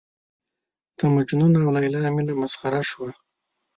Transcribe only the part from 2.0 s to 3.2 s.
مینه مسخره شوه.